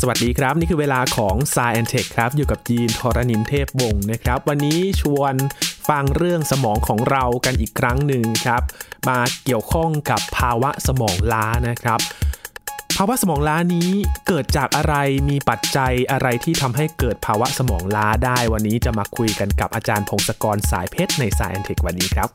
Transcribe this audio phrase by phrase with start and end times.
[0.00, 5.34] สวัสดีครับ นี่คือเวลาของ s ายแอนเทคครับ อยู่กับยีนทรณินเทพวงศ์นะครับ วันนี้ชวน
[5.88, 8.62] ฟังเรื่องสมองของเรากันอีกครั้งหนึ่งครับ
[9.08, 12.00] มาเกี่ยวข้องกับภาวะสมองล้านะครับ
[12.96, 13.90] ภาวะสมองล้านี้
[14.26, 14.94] เกิดจากอะไร
[15.28, 22.28] มีปัจจัยอะไรที่ทำให้เกิดภาวะสมองล้าได้ วันนี้จะมาคุยกันกับอาจารย์พงศกรสายเพชรใน Sci and Tech วันนี้ครับ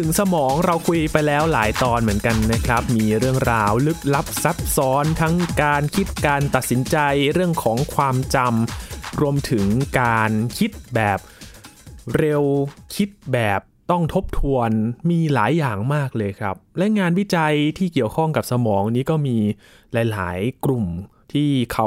[0.00, 6.96] ถึงสมองเราคุยไปแล้วหลายตอนเหมือนกันนะครับ มีเรื่องราวลึกลับซับซ้อนทั้งการคิดการตัดสินใจ
[7.32, 9.66] เรื่องของความจำรวมถึง
[10.00, 11.18] การคิดแบบ
[12.16, 12.42] เร็ว
[12.96, 14.70] คิดแบบต้องทบทวน
[15.10, 19.36] มีหลายอย่างมากเลยครับ และงานวิจัยที่เกี่ยวข้องกับสมองนี้ก็มี
[19.92, 20.86] หลาย ๆ กลุ่ม
[21.32, 21.86] ที่เขา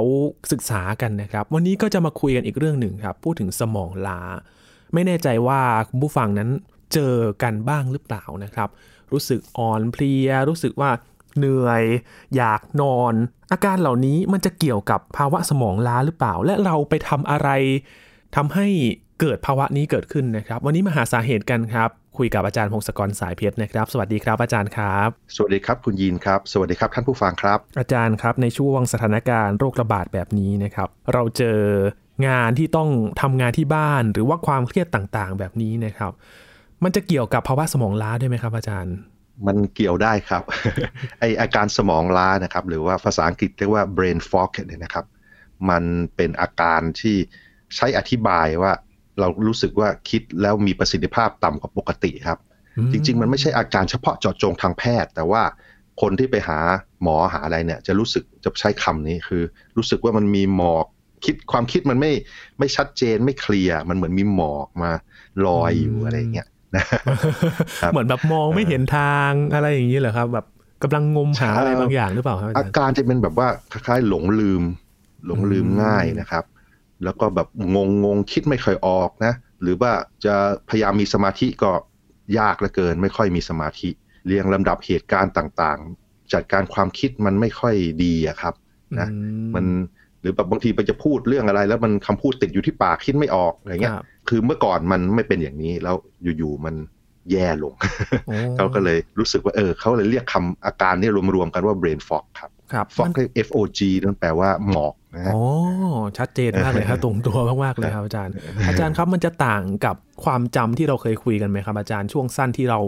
[0.52, 4.22] ศึกษากันนะครับ วันนี้ก็จะมาคุยกันอีกเรื่องหนึ่งครับ พูดถึงสมองลา
[4.94, 6.50] ไม่แน่ใจว่าคุณผู้ฟังนั้น
[6.94, 8.70] เจอกันบ้างหรือเปล่านะครับ
[9.12, 10.92] รู้สึกอ่อนเพลีย รู้สึกว่า
[11.38, 11.84] เหนื่อย
[12.36, 13.14] อยากนอน
[13.52, 17.50] อาการเหล่านี้มันจะเกี่ยวกับภาวะสมองล้าหรือเปล่า และเราไปทำอะไร
[18.36, 18.68] ทำให้
[19.22, 31.60] เกิดภาวะนี้เกิดขึ้นนะครับ วันนี้มาหาสาเหตุกันครับ คุยกับอาจารย์พงศกรสายเพชรนะครับ สวัสดีครับอาจารย์ครับ สวัสดีครับคุณยีนครับ สวัสดีครับท่านผู้ฟังครับ อาจารย์ครับในช่วงสถานการณ์โรคระบาดแบบนี้นะครับ เราเจอ
[32.28, 32.90] งานที่ต้อง
[33.22, 36.12] ทำงานที่บ้านหรือว่าความเครียดต่างๆ แบบนี้นะครับ
[36.84, 38.96] มันจะเกี่ยวกับภาวะสมองล้าด้วยไหมครับ อาจารย์
[39.48, 40.44] มันเกี่ยวได้ครับ
[41.20, 45.06] ไออาการสมองล้านะครับ หรือว่าภาษาอังกฤษเรียกว่า brain fog เนี่ยนะครับ
[45.70, 45.84] มัน
[46.16, 47.16] เป็นอาการที่
[47.76, 48.72] ใช้อธิบายว่า
[49.20, 52.40] เรารู้สึกว่าคิดแล้วมีประสิทธิภาพต่ำกว่าปกติครับ
[52.92, 55.44] จริง ๆ มันไม่ใช่อาการเฉพาะเจาะจงทางแพทย์ แต่ว่า
[56.02, 56.60] คนที่ไปหา
[57.02, 59.44] หมอหาอะไรเนี่ย จะรู้สึกจะใช้คำนี้คือ
[59.78, 60.86] รู้สึกว่ามันมีหมอก
[61.26, 62.12] คิดความคิดมันไม่
[62.60, 64.92] ไม่ชัดเจนไม่เคลียร์มันเหมือนมีหมอกมา
[65.46, 66.84] ลอยอยู่อะไรเงี้ย นะ
[67.92, 70.46] เหมือนแบบมองไม่เห็นทางอะไรอย่างนี้เหรอครับ แบบ
[70.84, 74.64] กำลังงมหาอะไรบางอย่างหรือเปล่าครับอาอาจารย์การจะเป็นแบบว่าคล้ายๆหลงลืม
[75.26, 76.44] หลงลืมง่ายนะครับ
[77.04, 79.92] แล้วก็แบบงงงๆคิดไม่ค่อยออกนะ หรือว่า
[80.26, 80.36] จะ
[80.70, 81.72] พยายามมีสมาธิก็
[82.40, 83.90] ยากเหลือเกิน ไม่ค่อยมีสมาธิ
[84.26, 88.54] เรียงลำดับเหตุการณ์ต่างๆ จัดการความคิดมันไม่ค่อยดีอะครับ
[89.00, 89.18] นะอื
[89.56, 89.70] มันห
[90.28, 95.96] รือแบบบางทีไปจะพูดเรื่องอะไร แล้วมันคำพูดติดอยู่ที่ปากคิดไม่ออกอะไรเงี้ยครับคือเมื่อก่อนมันไม่เป็นอย่างนี้แล้ว
[96.38, 96.76] อยู่ๆมัน
[97.32, 97.74] แย่ลง
[98.28, 105.44] โอ้เขาก็เลยรู้สึกว่าเออเขาเลยเรียกคำอาการเนี้รวมๆกันว่า brain fog ครับครับ fog มันเรียก F O G นั่นแปลว่าหมอกนะฮะโอ้
[106.18, 108.34] ชัดเจนมากเลยครับตรงตัวมากๆเลยครับอาจารย์
[108.68, 112.80] อาจารย์ครับมันจะต่างกับความจำที่เราเคยคุยกันไหมครับ อาจารย์ช่วงสั้นที่เรา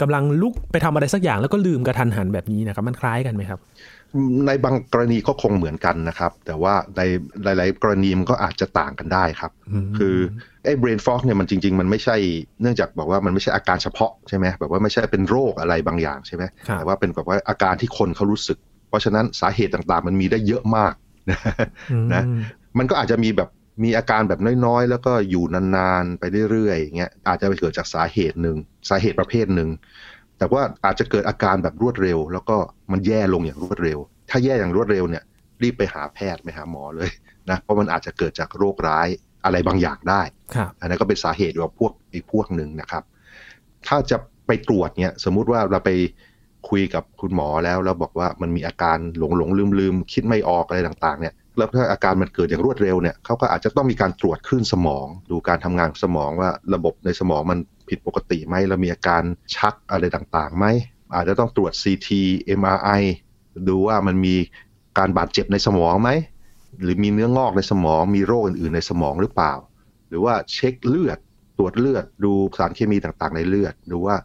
[0.00, 3.60] กำลังลุกไปทำอะไรสักอย่างแล้วก็ลืมกระทันหันแบบนี้นะครับ มันคล้ายกันไหมครับ
[4.46, 7.00] ในบางกรณีก็คงเหมือนกันนะครับ แต่ว่าใน
[7.44, 9.52] หลาย ๆ กรณีมันก็อาจจะต่างกันได้ครับ
[9.84, 10.16] มคือ
[10.64, 12.16] ไอ้ brain fog เนี่ยมันจริง ๆ มันไม่ใช่
[12.60, 20.94] เนื่องจากบอกว่ามันไม่ใช่อาการเฉพาะใช่ไหมแบบว่าไม่ใช่เป็นโรคอะไรบางอย่างใช่ไหมครับแต่ว่าเป็นแบบว่าอาการที่คนเขารู้สึก เพราะฉะนั้นสาเหตุต่าง ๆ มันมีได้เยอะมาก
[21.30, 21.40] นะ
[21.92, 21.98] อื
[22.36, 22.38] ม
[22.78, 23.50] มันก็อาจจะมีแบบ
[23.84, 28.56] มีอาการแบบน้อยๆ แล้วก็อยู่นานๆ ไปเรื่อยๆอย่างเงี้ยอาจจะไปเกิดจากสาเหตุหนึ่ง
[28.88, 29.68] สาเหตุประเภทหนึ่ง
[30.38, 32.56] แต่ว่าอาจจะเกิดอาการแบบรวดเร็ว แล้วก็
[32.92, 33.98] มันแย่ลงอย่างรวดเร็ว
[34.30, 35.22] ถ้าแย่อย่างรวดเร็วเนี่ย
[35.62, 37.10] รีบไปหาแพทย์ไปหาหมอเลย
[37.50, 39.08] นะเพราะมันอาจจะเกิดจากโรคร้าย
[39.44, 40.22] อะไรบางอย่างได้
[40.54, 43.02] ครับอันนั้นก็เป็นสาเหตุว่าพวกอีกพวกหนึ่งนะครับ
[43.86, 44.16] ถ้าจะ
[44.46, 45.90] ไปตรวจเนี่ย สมมุติว่าเราไป
[46.68, 57.58] คุยกับคุณหมอแล้วแล้วบอกว่ามันมีอาการหลงหลงลืมลืมคิดไม่ออกอะไรต่างๆเนี่ยแล้วถ้าอาการมันเกิดอย่างรวดเร็วเนี่ยเขาก็อาจจะต้องมีการตรวจคลื่นสมอง ดูการทำงานของสมองว่าระบบในสมองมัน
[57.88, 59.22] ผิดปกติไหมแล้วมีอาการ
[59.56, 60.66] ชักอะไรต่างๆไหม
[61.14, 62.08] อาจจะต้องตรวจ CT
[62.58, 63.02] MRI
[63.68, 64.36] ดูว่ามันมี
[64.98, 66.10] การบาดเจ็บในสมองไหม
[66.82, 69.54] หรือมีเนื้องอกในสมอง มีโรคอื่น ๆ ในสมองหรือเปล่า
[70.08, 71.18] หรือว่าเช็คเลือด
[71.58, 74.16] ตรวจเลือด ดูสารเคมีต่างๆ ในเลือด ดูว่า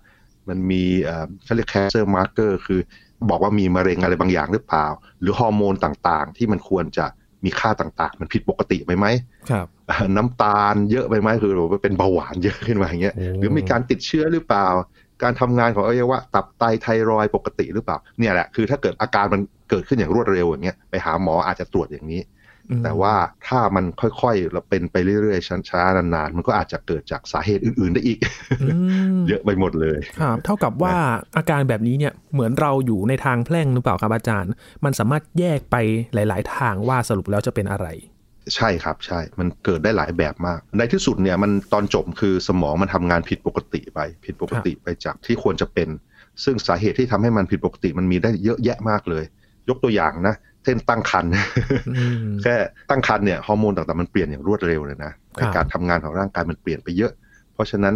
[0.50, 2.82] มันมีเอ่อเขาเรียก cancer marker คือ
[3.30, 4.88] บอกว่ามีมะเร็งอะไรบางอย่างหรือเปล่า
[5.22, 7.06] หรือฮอร์โมนต่างๆ ที่มันควรจะ
[7.46, 9.06] มีค่าต่างๆ มันผิดปกติไปไหม
[9.50, 14.68] ครับเอ่อน้ำตาลเยอะไปไหมคือแบบว่าเป็นเบาหวานเยอะขึ้นมาอย่างเงี้ยโอ้หรือมีการติดเชื้อหรือเปล่า
[15.24, 22.41] การทำงานของอวัยวะตับไตไทรอยด์ปกติหรือเปล่าเนี่ยแหละคือถ้าเกิดอาการมันเกิดขึ้นอย่างรวดเร็วอย่างเงี้ยไปหาหมออาจจะตรวจอย่างนี้อืม
[22.84, 23.14] แต่ว่า
[23.48, 28.20] ถ้ามันค่อยๆเราเป็นไปเรื่อยๆช้าๆนานๆ มันก็อาจจะเกิดจากสาเหตุอื่นๆได้อีก
[28.64, 28.78] อื
[29.14, 30.96] มเยอะไปหมดเลยครับเท่ากับว่า
[31.38, 34.52] อาการแบบนี้เนี่ยเหมือนเราอยู่ในทางแพร่งหรือเปล่าครับอาจารย์
[34.86, 35.76] มันสามารถแยกไป
[36.14, 37.88] หลาย ๆ ทางว่าสรุปแล้วจะเป็นอะไร
[38.56, 45.90] ใช่ครับใช่ มันเกิดได้หลายแบบมาก ในที่สุดเนี่ยมันตอนจบคือสมองมันทำงานผิดปกติไป ผิดปกติไปจากที่ควรจะเป็น
[46.44, 49.24] ซึ่งสาเหตุที่ทำให้มันผิดปกติมันมีได้เยอะแยะมากเลย
[49.70, 51.32] ยกตัวอย่างนะ เช่นตั้งครรภ์
[51.98, 52.56] อืมแค่
[52.90, 57.12] ตั้งครรภ์เนี่ยฮอร์โมนต่างๆมันเปลี่ยนอย่างรวดเร็วเลยนะครับในการทำงานของร่างกายมันเปลี่ยนไปเยอะ
[57.54, 57.96] เพราะฉะนั้น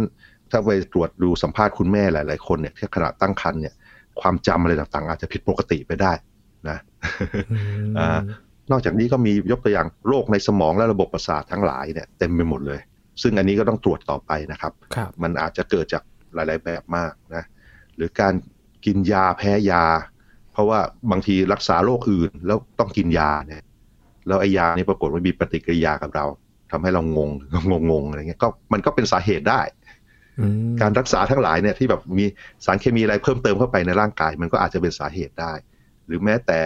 [0.50, 3.74] ถ้าไปตรวจดูสัมภาษณ์คุณแม่หลาย ๆ คนเนี่ยที่ขณะตั้งครรภ์เนี่ย
[4.20, 6.12] ความจำอะไรต่างๆ อาจจะผิดปกติไปได้
[6.68, 6.78] นะ
[7.52, 7.58] อื
[7.90, 8.20] มอ่า
[8.70, 12.80] นอกจากนี้ก็มียกตัวอย่างโรคในสมองและระบบประสาททั้งหลายเนี่ยเต็มไปหมดเลย
[13.22, 16.02] ซึ่งอันนี้ก็ต้องตรวจต่อไปนะครับครับมันอาจจะเกิดจาก
[16.34, 17.44] หลาย ๆ แบบมากนะ
[17.96, 18.34] หรือการ
[18.84, 19.84] กินยาแพ้ยา
[20.56, 20.80] เพราะว่า
[21.10, 23.62] บางทีรักษาโรคอื่นแล้วต้องกินยาเนี่ย
[24.26, 26.26] แล้วไอ้ยานี่ปรากฏว่ามีปฏิกิริยากับเรา
[26.70, 27.30] ทำให้เรางง
[27.72, 29.60] งงงๆอะไรเงี้ยก็มันก็เป็นสาเหตุได้
[30.40, 32.24] อืมการรักษาทั้งหลายเนี่ยที่แบบมี
[32.64, 35.52] สารเคมีอะไรเพิ่มเติมเข้าไปในร่างกาย มันก็อาจจะเป็นสาเหตุได้
[36.06, 36.60] หรือแม้แต่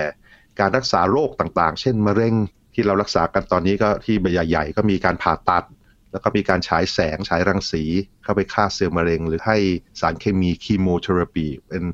[0.60, 2.34] การรักษาโรคต่างๆ เช่นมะเร็ง
[2.75, 5.64] ที่เรารักษากันตอนนี้ก็ที่ใหญ่ๆก็มีการผ่าตัด
[6.12, 7.84] แล้วก็มีการฉายแสงฉายรังสี
[8.22, 9.58] เข้าไปฆ่าเซลล์มะเร็ง หรือให้
[10.00, 11.84] สารเคมีคีโมเทอราปีเป็น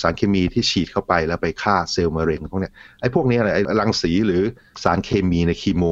[0.00, 4.42] สารเคมีที่ฉีดเข้าไปแล้วไปฆ่าเซลล์มะเร็งพวกเนี้ยไอ้พวกเนี้ยไอ้รังสีหรือ
[4.82, 5.84] สารเคมีในคีโม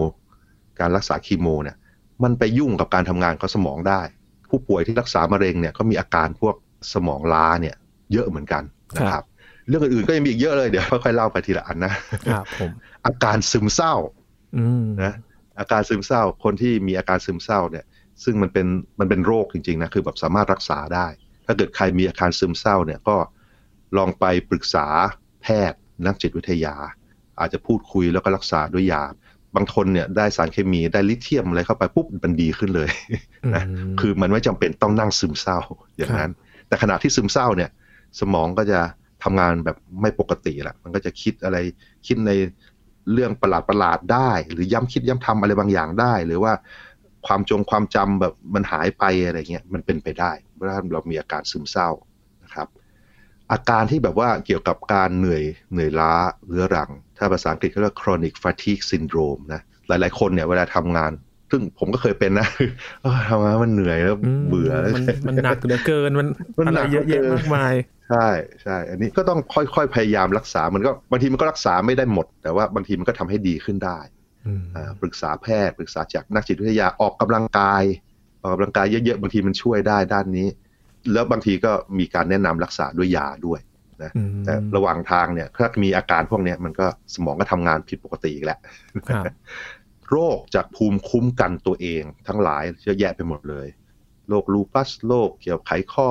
[0.80, 1.76] การรักษาคีโมเนี่ย
[2.22, 4.00] มันไปยุ่งกับการทำงานของสมองได้
[4.50, 6.54] ผู้ป่วยที่รักษามะเร็งเนี่ยก็มีอาการพวก
[6.94, 7.76] สมองล้าเนี่ย
[8.12, 8.62] เยอะเหมือนกัน
[8.96, 9.24] นะครับ
[9.68, 11.92] เรื่องอื่นๆก็ยังมีอีกเยอะเลยเดี๋ยวค่อยๆเล่าไปทีละอันนะ
[12.28, 12.70] ครับผม
[13.06, 13.94] อาการซึมเศร้า
[14.56, 15.14] อืมนะ
[15.60, 17.84] อาการซึมเศร้าคนที่มีอาการซึมเศร้าเนี่ย
[18.24, 18.66] ซึ่งมันเป็น
[19.00, 21.06] มันเป็นโรคจริงๆนะคือแบบสามารถรักษาได้
[21.46, 23.16] ถ้าเกิดใครมีอาการซึมเศร้าเนี่ยก็
[23.96, 24.86] ลองไปปรึกษา
[25.42, 26.74] แพทย์ นักจิตวิทยา
[27.40, 29.02] อาจจะพูดคุยแล้วก็รักษาด้วยยา
[29.56, 32.90] บางคนเนี่ยได้สารเคมีได้ลิเธียมอะไรเข้าไปปุ๊บมันดีขึ้นเลย
[33.54, 35.58] นะมคือมันไม่จำเป็นต้องนั่งซึมเศร้า
[35.96, 36.32] อย่างนั้น
[36.68, 37.70] แต่ขณะที่ซึมเศร้าเนี่ย
[38.20, 38.80] สมองก็จะ
[39.24, 41.56] ทำงานแบบไม่ปกติแหละมันก็จะคิดอะไร
[42.06, 42.32] คิดใน
[43.12, 46.52] เรื่องประหลาดประหลาดๆได้ หรือย้ำคิดย้ำทำอะไรบางอย่างได้ หรือว่า
[47.26, 52.15] ความจงความจำแบบมันหายไปอะไรเงี้ยมันเป็นไปได้เพราะถ้าเรามีอาการซึมเศร้านะครับ
[53.52, 56.12] อาการที่แบบว่าเกี่ยวกับการเหนื่อยเหนื่อยล้า
[56.46, 61.12] เรื้อรัง ถ้าภาษาอังกฤษเขาเรียก chronic fatigue syndrome นะ หลายๆ คนเนี่ยเวลาทำงาน
[61.50, 62.48] ซึ่งผมก็เคยเป็นนะ
[63.02, 66.28] เออทำงานมันเหนื่อยแล้วอืมเบื่อแล้วมันมันหนักเหลือเกินมัน
[66.58, 67.74] มันอะหนัไรกเยอะแยะเหลือเกินมากมาย
[68.10, 68.28] ใช่
[68.62, 73.98] ใช่อันนี้ก็ต้องค่อยๆ พยายามรักษา มันก็บางทีมันก็รักษาไม่ได้หมด แต่ว่าบางทีมันก็ทำให้ดีขึ้นได้
[74.46, 77.82] อืมอ่าปรึกษาแพทย์ปรึกษาจากนักจิตวิทยาออกกำลังกาย
[78.40, 80.46] ออกกำลังกายเยอะๆบางทีมันช่วยได้ด้านนี้
[81.12, 83.60] แล้วบางทีก็มีการแนะนำรักษาด้วยยาด้วย
[84.02, 88.58] นะอืมแต่ระหว่างทางเนี่ยถ้ามีอาการพวกเนี้ยมันก็สมองก็ทำงานผิดปกติอีกแหละ
[89.08, 89.24] ครับ
[90.10, 93.66] โรคจากภูมิคุ้มกันตัวเอง ทั้งหลายเยอะแยะไปหมดเลย
[94.28, 96.08] โรคลูปัสโรคเกี่ยวกับไขข้อ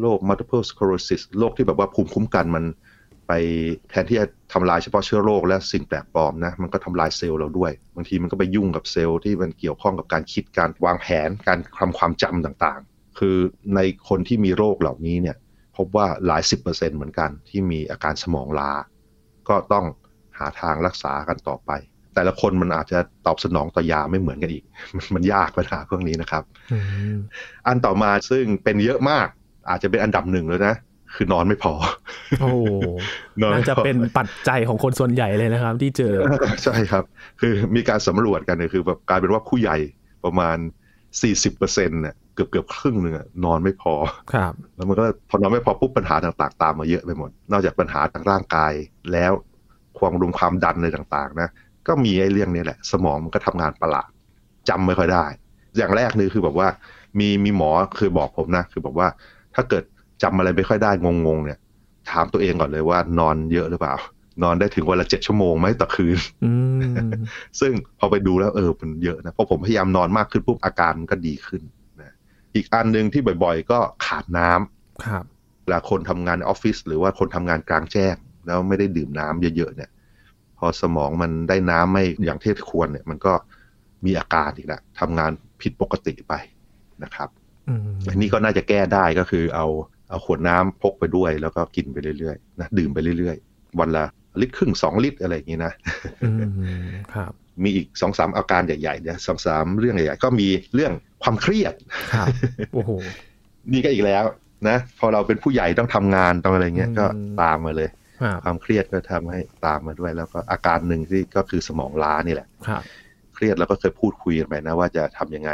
[0.00, 2.64] โรค multiple sclerosis โรคที่แบบว่าภูมิคุ้มกันมัน
[3.28, 3.32] ไป
[3.90, 13.36] แทนที่จะทำลายเฉพาะเชื้อโรคและสิ่งแปลกปลอมนะ มันก็ทำลายเซลล์เราด้วย บางทีมันก็ไปยุ่งกับเซลล์ที่มันเกี่ยวข้องกับการคิดการวางแผนการทำความจำต่างๆ คือ
[13.74, 15.36] ในคนที่มีโรคเหล่านี้เนี่ย
[15.76, 18.70] พบว่าหลายสิบเปอร์เซ็นต์เหมือนกันที่มีอาการสมองล้า
[19.48, 19.84] ก็ต้อง
[20.38, 21.70] หาทางรักษากันต่อไป
[22.14, 24.64] แต่ละคนมันอาจจะตอบสนองต่อยาไม่เหมือนกันอีก
[24.96, 26.42] มันมันยากปัญหาพวกนี้นะครับ
[26.72, 26.78] อื
[27.14, 27.16] ม
[27.66, 29.28] อันต่อมาซึ่งเป็นเยอะมาก
[29.70, 30.74] อาจจะเป็นอันดับหนึ่งเลยนะ
[31.14, 31.72] คือนอนไม่พอ
[32.40, 32.48] โอ้
[33.42, 36.14] นอนน่าไม่จะพอเป็นปัจจัยของคนส่วนใหญ่เลยนะครับ ที่เจอ
[36.64, 37.04] ใช่ครับ
[37.40, 39.76] คือมีการสำรวจกันเนี่ยคือแบบกลายเป็นว่าผู้ใหญ่
[40.24, 40.56] ประมาณ
[41.30, 43.94] 40%เนี่ย เกือบเกือบครึ่งหนึ่งอะนอนไม่พอ
[44.32, 48.72] ครับ แล้วมันก็พอนอนไม่พอปุ๊บปัญหาต่างๆ ตามมาเยอะไปหมด นอกจากปัญหาทางร่างกาย
[49.12, 49.32] แล้ว
[49.98, 51.48] ความรุมความดันอะไรต่างๆ นะ
[51.88, 54.08] ก็มีไอ้เรื่องนี้แหละ สมองมันก็ทำงานประหลาด
[54.68, 55.24] จำไม่ค่อยได้
[55.76, 56.68] อย่างแรกนี่คือแบบว่า
[57.18, 59.08] มีมีหมอเคยบอกผมนะ คือบอกว่า
[59.54, 59.84] ถ้าเกิด
[60.22, 60.90] จำอะไรไม่ค่อยได้
[61.26, 61.58] งงๆ เนี่ย
[62.10, 63.94] ถามตัวเองก่อนเลยว่านอนเยอะหรือเปล่า
[64.42, 66.52] นอนได้ถึงวันละเจ็ดชั่วโมงไหมต่อคืนอื
[67.08, 67.10] ม
[67.60, 71.75] ซึ่งพอไปดูแล้วเออมันเยอะนะเพราะผมพยายามนอนมากขึ้นปุ๊บอาการมันก็ดีขึ้นนะ
[72.56, 75.24] อีกอันหนึ่งที่บ่อยๆ ก็ขาดน้ำครับ
[75.64, 78.14] เวลาคนทำงานในออฟฟิศหรือว่าคนทำงานกลางแจ้ง
[78.46, 79.90] แล้วไม่ได้ดื่มน้ำเยอะๆเนี่ย
[80.58, 83.32] พอสมองมันได้น้ำไม่อย่างที่ควรเนี่ย มันก็
[84.04, 85.30] มีอาการอีกแล้วทำงาน
[85.62, 86.34] ผิดปกติไป
[87.04, 87.28] นะครับ
[87.68, 89.66] อืมอันนี้ก็น่าจะแก้ได้ก็คือเอา
[90.10, 94.04] เอาขวดน้ำพกไปด้วย แล้วก็กินไปเรื่อยๆนะดื่มไปเรื่อยๆ วันละ
[94.40, 95.72] ลิตรครึ่งสองลิตรอะไรอย่างนี้นะ
[96.24, 96.30] อื
[96.84, 97.32] มครับ
[97.64, 101.74] มีอีกสองสามอาการใหญ่ๆเนี่ยสองสามเรื่องใหญ่ๆก็มีเรื่องความเครียด
[102.14, 102.26] ครับ
[102.72, 102.90] โอ้โห
[103.72, 104.24] นี่ก็อีกแล้ว
[104.68, 107.06] นะพอเราเป็นผู้ใหญ่ต้องทำงานต้องอะไรเงี้ยอืมก็
[107.42, 107.88] ตามมาเลย
[108.22, 112.82] ครับความเครียดก็ทำให้ตามมาด้วย แล้วก็อาการหนึ่งที่ก็คือสมองล้านี่แหละครับ
[113.34, 115.50] เครียดแล้วก็เคยพูดคุยกันไปนะว่าจะทำยังไง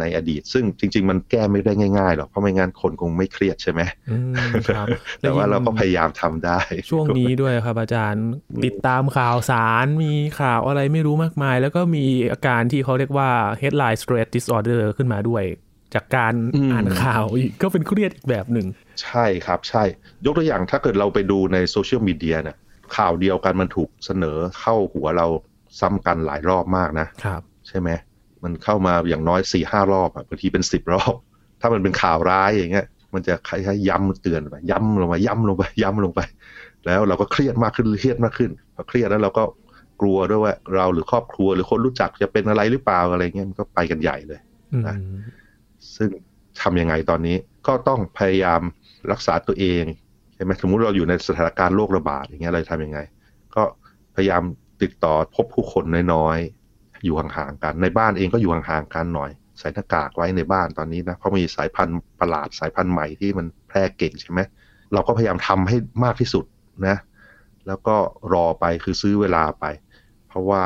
[0.00, 3.80] ในอดีต ซึ่งจริง ๆ มันแก้ไม่ได้ง่ายๆหรอกเพราะไม่งั้นคนคงไม่เครียดใช่ไหม
[4.10, 4.16] อื
[4.50, 4.86] มครับ
[5.20, 8.24] แต่ว่าเราก็พยยายามทำได้ ช่วงนี้ด้วยครับอาจารย์
[8.64, 13.30] ติดตามข่าวสารมีข่าวอะไรไม่รู้มากมาย แล้วก็มีอาการที่เขาเรียกว่า
[13.60, 15.44] headline stress disorder ขึ้นมาด้วย
[15.94, 16.34] จากการ
[16.72, 18.66] อ่านข่าวอีกก็เป็นเครียดอีกแบบหนึ่ง
[19.02, 19.84] ใช่ครับใช่
[20.24, 22.56] ยกตัวอย่างถ้าเกิดเราไปดูในโซเชียลมีเดียเนี่ย
[22.96, 25.26] ข่าวเดียวกันมันถูกเสนอเข้าหัวเรา
[25.80, 27.88] ซ้ำกันหลายรอบมากนะครับ ใช่ไหม
[28.44, 31.14] มันเข้ามาอย่างน้อยสี่ห้ารอบอะบางทีเป็นสิบรอบ
[31.60, 36.20] ถ้ามันเป็นข่าวร้ายอย่างเงี้ย มันจะคล้ายๆย้ำเตือนไปย้ำลงไปย้ำลงไปย้ำลงไป
[36.86, 39.44] แล้วเราก็เครียดมากขึ้นเครียดมากขึ้นพอเครียดแล้วเราก็
[40.00, 44.40] กลัวด้วยว่าเราหรือครอบครัวหรือคนรู้จักจะเป็นอะไรหรือเปล่าอะไรเงี้ยมันก็ไปกันใหญ่เลย
[44.72, 44.96] อืมนะ
[45.96, 46.08] ซึ่ง
[46.62, 48.60] ทำยังไงตอนนี้ก็ต้องพยายาม
[49.12, 49.84] รักษาตัวเอง
[50.34, 52.98] ใช่ไหมสมมุติเราอยู่ในสถานการณ์โรคระบาดอย่างเงี้ยเราจะทำยังไง
[53.56, 53.62] ก็
[54.14, 54.42] พยายาม
[54.82, 55.84] ติดต่อพบผู้คน
[56.14, 56.61] น้อยๆ
[57.04, 64.40] อยู่ห่างๆกัน ในบ้านเองก็อยู่ห่างๆกันหน่อย ใส่หน้ากากไว้ในบ้านตอนนี้นะเพราะมีสายพันธุ์ประหลาดสายพันธุ์ใหม่ที่มันแพร่เก่งใช่ไหม
[64.92, 66.44] เราก็พยายามทำให้มากที่สุด
[66.86, 66.96] นะ
[67.66, 67.96] แล้วก็
[68.32, 69.64] รอไปคือซื้อเวลาไป
[70.28, 70.62] เพราะว่า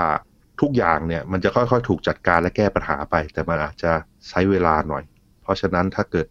[0.61, 3.93] ทุกอย่างเนี่ยมันจะค่อยๆ ถูกจัดการและแก้ปัญหาไป แต่มันอาจจะ
[4.29, 5.05] ใช้เวลาหน่อย
[5.43, 6.27] เพราะฉะนั้นถ้าเกิด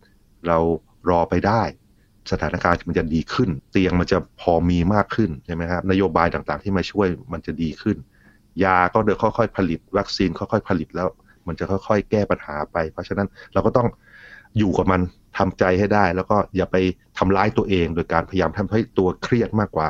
[0.47, 0.57] เรา
[1.09, 1.63] รอไปได้
[2.31, 7.97] สถานการณ์มันจะดีขึ้น เตียงมันจะพอมีมากขึ้นใช่ไหมครับนโยบายต่างๆ ที่มาช่วยมันจะดีขึ้น
[8.63, 11.07] ยาก็เดินค่อยๆผลิต วัคซีนค่อยๆผลิตแล้ว
[11.47, 13.87] มันจะค่อยๆ แก้ปัญหาไป เพราะฉะนั้นเราก็ต้อง
[14.57, 15.01] อยู่กับมัน
[15.37, 16.77] ทำใจให้ได้ แล้วก็อย่าไป
[17.17, 19.89] ทำร้ายตัวเอง โดยการพยายามทำให้ตัวเครียดมากกว่า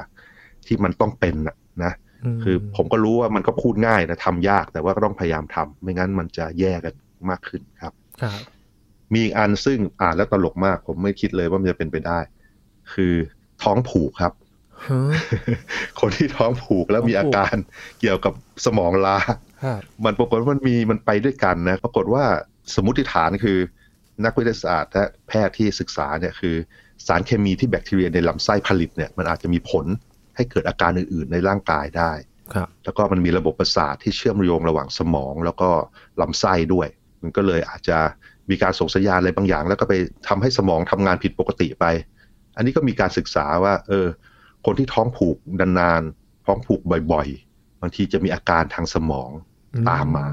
[0.65, 1.93] ที่มันต้องเป็นน่ะนะ
[2.43, 6.93] คือผมก็รู้ว่ามันก็พูดง่ายนะทำยากแต่ว่าก็ต้องพยายามทำไม่งั้นมันจะแย่กัน
[7.29, 8.39] มากขึ้นครับครับ
[9.13, 12.19] มีอีกอันซึ่งอ่านแล้วตลกมาก ผมไม่คิดเลยว่ามันจะเป็นไปได้
[12.93, 13.13] คือ
[13.63, 14.41] ท้องผูกครับฮะ
[16.00, 17.55] คนที่ท้องผูกแล้วมีท้องผูกอาการ
[18.00, 18.34] เกี่ยวกับ
[18.65, 19.17] สมองล้า
[19.63, 22.24] ครับมันปรากฏว่ามันมีมันไปด้วยกันนะ ปรากฏว่า
[22.75, 23.58] สมมติฐานคือ
[24.25, 26.55] นักวิทยาศาสตร์และแพทย์ที่ศึกษาเนี่ยคือ
[27.08, 29.86] สารเคมีที่แบคทีเรียในลำไส้ผลิตเนี่ยมันอาจจะมีผล
[30.36, 32.12] ให้เกิดอาการอื่น ๆ ในร่างกายได้
[32.53, 35.70] ครับแล้วก็มันมีระบบประสาทที่เชื่อมโยงระหว่างสมอง แล้วก็
[36.22, 36.88] ลำไส้ด้วย
[37.22, 37.98] มันก็เลยอาจจะ
[38.50, 39.94] มีการส่งสัญญาณอะไรบางอย่าง แล้วก็ไป
[40.27, 41.86] ทำให้สมองทำงานผิดปกติไป
[42.55, 44.08] อันนี้ก็มีการศึกษาว่า เออ
[44.65, 46.81] คนที่ท้องผูกนานๆท้องผูก
[47.12, 49.29] บ่อยๆ บางทีจะมีอาการทางสมอง
[49.89, 50.27] ตามมา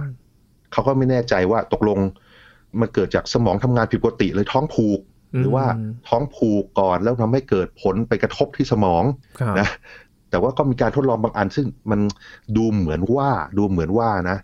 [0.72, 1.98] เขาก็ไม่แน่ใจว่าตกลง
[2.80, 5.00] มันเกิดจากสมองทำงานผิดปกติเลยท้องผูก
[5.38, 5.64] หรือว่า
[6.08, 9.04] ท้องผูกก่อนแล้วทำให้เกิดผลไปกระทบที่สมอง
[9.40, 9.68] ครับนะ
[10.30, 12.00] แต่ว่าก็มีการทดลองบางอัน ซึ่งมัน
[12.56, 14.38] ดูเหมือนว่าดูเหมือนว่านะ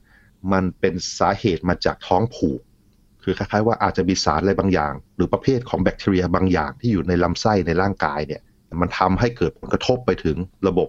[0.53, 2.61] มันเป็นสาเหตุมาจากท้องผูก
[3.23, 8.43] คือคล้ายๆว่าอาจจะมีสารอะไรบางอย่าง หรือประเภทของแบคทีเรียบางอย่างที่อยู่ในลำไส้ในร่างกายเนี่ย
[8.81, 10.37] มันทำให้เกิดผลกระทบไปถึง
[10.69, 10.89] ระบบ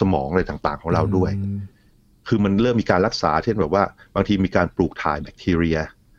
[0.00, 1.60] สมองอะไรต่างๆ ของเราด้วยอืม
[2.28, 3.84] คือมันเริ่มมีการรักษาเช่นแบบว่า
[4.14, 5.78] บางทีมีการปลูกถ่ายแบคทีเรีย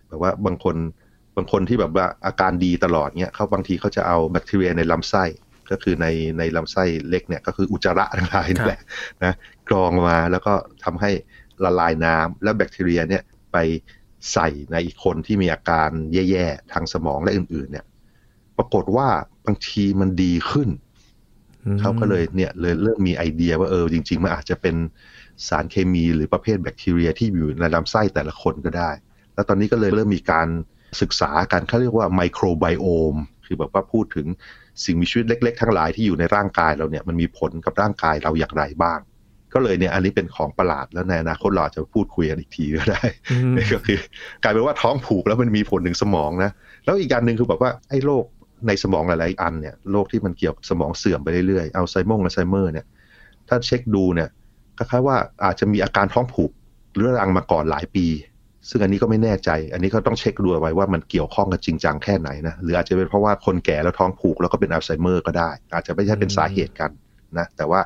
[0.10, 0.76] แบบว่าบางคน
[1.38, 5.24] บางคนที่แบบว่าอาการดีตลอดเนี่ยเขาบางทีเขาจะเอาแบคทีเรียในลำไส้
[5.72, 8.82] ก็คือในในลำไส้เล็กเนี่ยก็คืออุจจาระทั้งหลายนี่แหละ
[9.24, 9.34] นะ
[9.70, 10.54] กรองมาแล้วก็
[10.84, 11.12] ทำให้
[11.64, 13.58] ละลายน้ำแล้วแบคทีเรียเนี่ยไป
[14.34, 17.86] ใส่ในอีกคนที่มีอาการแย่ๆทางสมองและอื่นๆเนี่ย
[18.58, 19.08] ปรากฏว่า
[19.46, 20.70] บางทีมันดีขึ้น
[21.80, 24.76] เขาก็เลยเนี่ยเลยเริ่มมีไอเดียว่าเออจริง ๆ มันอาจจะเป็น
[25.48, 28.90] สารเคมีหรือประเภทแบคทีเรียที่อยู่ในลำไส้แต่ละคนก็ได้
[29.34, 30.48] แล้วตอนนี้ก็เลยเริ่มมีการ
[31.02, 33.16] ศึกษากันเขาเรียกว่าไมโครไบโอม
[33.46, 34.28] คือแบบว่าพูดถึง
[34.86, 39.00] สิ่งมีชีวิตเล็ก ๆ ทั้งหลายที่อยู่ในร่างกายเราเนี่ยมันมีผลกับร่างกายเราอย่างไรบ้าง
[39.54, 43.04] ก็เลยเนี่ยอันนี้เป็นของประหลาดแล้วในอนาคตเราจะพูดคุยกันอีกทีก็ได้
[43.74, 44.00] ก็คือ
[44.44, 46.52] กลายเป็นว่าท้องผูกแล้วมันมีผลถึงสมองนะ
[46.86, 48.26] แล้วอีกการหนึ่งคือแบบว่าไอ้โรค
[48.68, 52.86] ในสมองหลาย ๆ อันเนี่ยโรคที่มันเกี่ยวกับสมองเสื่อมไปเรื่อย ๆ อัลไซเมอร์อัลไซเมอร์เนี่ย
[53.48, 54.30] ถ้าเช็คดูเนี่ย
[54.78, 55.16] คล้ายๆว่า
[55.46, 56.52] อาจจะมีอาการท้องผูก
[56.96, 58.08] เรื้อรังมาก่อนหลายปี
[58.70, 66.92] ซึ่งอันนี้ก็ไม่แน่ใจ อันนี้ก็ต้องเช็คดูเอาไว้ว่ามันเกี่ยวข้องกันจริงจังแค่ไหนนะ หรืออาจจะเป็นเพราะว่าคนแก่แล้วท้องผูกแล้วก็เป็นอัลไซเมอร์ก็ได้ อาจจะไม่ใช่เป็นสาเหตุกัน
[67.38, 67.82] นะ แต่ว่า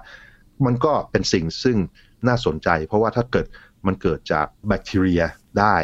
[0.66, 1.78] มันก็เป็นสิ่งซึ่ง
[2.28, 3.46] น่าสนใจ เพราะว่าถ้าเกิด
[3.88, 5.22] มันเกิดจากแบคทีเรีย
[5.60, 5.76] ได้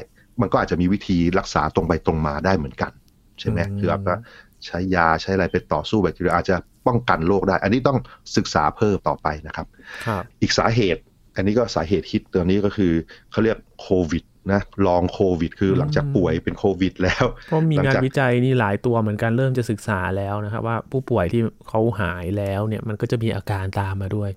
[0.41, 2.91] มันก็อาจจะมีวิธีรักษาตรงไปตรงมาได้เหมือนกัน
[3.39, 4.17] ใช่ไหมอืมคือแบบว่า
[4.65, 6.55] ใช้ยาใช้อะไรไปต่อสู้แบคทีเรียอาจจะ
[6.87, 7.97] ป้องกันโรคได้ อันนี้ต้อง
[8.37, 9.67] ศึกษาเพิ่มต่อไปนะครับ
[10.05, 11.01] ครับ อีกสาเหตุ
[11.35, 12.93] อันนี้ก็สาเหตุฮิตตัวนี้ก็คือ
[13.31, 24.31] เขาเรียกโควิดนะลองโควิด คือหลังจากป่วยเป็นโควิด แล้วก็มีหลังงานจากวิจัยนี่หลายตัวเหมือนกันเริ่มจะศึกษาแล้วนะครับว่าผู้ป่วยที่เขาหายแล้วเนี่ยมันก็จะมีอาการตามมาด้วย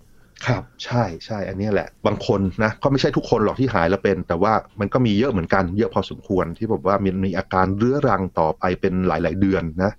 [0.46, 9.92] ครับใช่ใช่อันนี้แหละ บางคนนะก็ไม่ใช่ทุกคนหรอกที่หายแล้วเป็น แต่ว่ามันก็มีเยอะเหมือนกันเยอะพอสมควรที่แบบว่ามีมีอาการเรื้อรังต่อไปเป็นหลาย ๆ เดือนนะ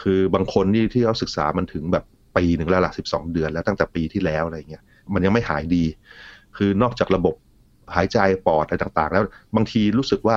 [0.00, 2.04] คือบางคนที่ที่เขาศึกษามันถึงแบบ
[2.36, 5.84] ปีหนึ่งแล้วล่ะสิบสองเดือนแล้วตั้งแต่ปีที่แล้วอะไรเงี้ยมันยังไม่หายดี
[6.56, 7.34] คือนอกจากระบบ
[7.94, 9.24] หายใจปอดอะไรต่าง ๆ แล้ว
[9.56, 10.36] บางทีรู้สึกว่า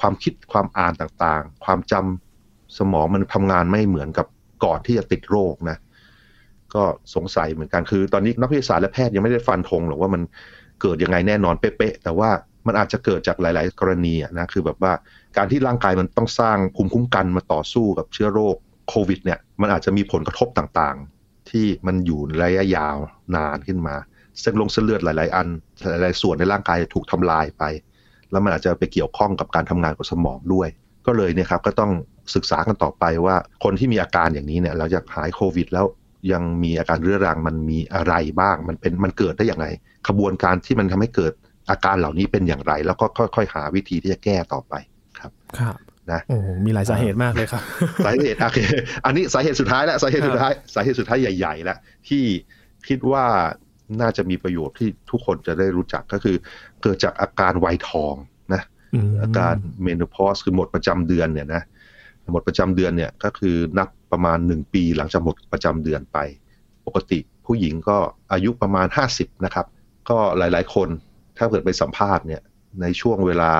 [0.00, 4.26] ความคิดความอ่านต่างๆ ความจำสมองมันทำงานไม่เหมือนกับ
[4.64, 5.76] ก่อนที่จะติดโรคนะ
[6.74, 10.22] ก็สงสัยเหมือนกันคือ ตอนนี้นักวิทยาศาสตร์และแพทย์ยังไม่ได้ฟันธงหรอกว่ามัน
[10.80, 12.30] เกิดยังไงแน่นอนเป๊ะๆแต่ว่า
[12.66, 14.92] มันอาจจะเกิดจากหลาย ๆ กรณีนะคือแบบว่า
[15.36, 18.56] การที่ร่างกายมันต้องสร้างภูมิคุ้มกันมาต่อสู้กับเชื้อโรค
[18.88, 22.96] โควิดเนี่ยมันอาจจะมีผลกระทบต่างๆ ที่มันอยู่ระยะยาว
[23.36, 23.96] นานขึ้นมา
[24.40, 25.48] เส้นลงเส้นเลือดหลาย ๆ อัน
[25.88, 27.64] หลายๆส่วนในร่างกายถูกทำลายไป
[28.30, 30.68] แล้วมันอาจจะไปเกี่ยวข้องกับการทำงานของสมองด้วย
[31.06, 31.92] ก็เลยเนี่ยครับก็ต้อง
[32.34, 35.86] ศึกษากันต่อไปว่าคนที่มีอาการอย่างนี้เนี่ยเราจะหายโควิด แล้ว
[36.32, 39.66] ยังมีอาการเรื้อรังมันมีอะไรบ้าง มันเป็นมันเกิดได้อย่างไร
[40.08, 41.32] ขบวนการที่มันทำให้เกิด
[41.70, 44.74] อาการเหล่านี้เป็นอย่างไร แล้วก็ค่อย ๆ หาวิธีที่จะแก้ต่อไป
[45.18, 45.76] ครับครับ
[46.12, 47.62] นะโอ้มีหลายสาเหตุมากเลยครับ
[48.04, 48.58] สาเหตุโอเค
[49.04, 52.24] อันนี้สาเหตุสุดท้ายแล้วสาเหตุสุดท้ายสาเหตุสุดท้ายใหญ่ๆแล้วที่
[52.88, 53.24] คิดว่า
[54.00, 56.36] น่าจะมีประโยชน์ที่ทุกคนจะได้รู้จักก็คือ
[56.82, 58.14] เกิดจากอาการวัยทอง
[58.54, 58.62] นะ
[58.94, 61.62] อืมอาการเมนโพสคือหมดประจำเดือนเนี่ยนะ
[62.30, 66.18] หมดประจำเดือนเนี่ยก็คือนับประมาณหนึ่งปีหลังจากหมดประจำเดือนไป
[66.86, 67.98] ปกติผู้หญิงก็
[68.32, 69.66] อายุประมาณ 50นะครับ
[70.08, 70.88] ก็หลายๆ คน
[71.38, 72.42] ถ้าเกิดไปสัมภาษณ์เนี่ย
[72.80, 73.52] ในช่วงเวลา